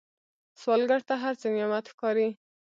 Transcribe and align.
سوالګر 0.61 1.01
ته 1.07 1.15
هر 1.23 1.33
څه 1.41 1.47
نعمت 1.55 1.85
ښکاري 1.93 2.27